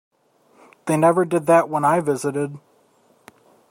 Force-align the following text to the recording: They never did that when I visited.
They 0.87 0.97
never 0.97 1.25
did 1.25 1.45
that 1.45 1.69
when 1.69 1.85
I 1.85 1.99
visited. 1.99 2.57